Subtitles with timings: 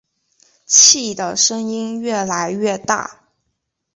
[0.65, 3.21] 气的声音越来越大